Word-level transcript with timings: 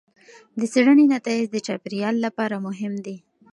د 0.59 0.61
څېړنې 0.71 1.05
نتایج 1.15 1.45
د 1.51 1.57
چاپیریال 1.67 2.15
لپاره 2.25 2.55
مهم 2.67 2.93
دي. 3.05 3.17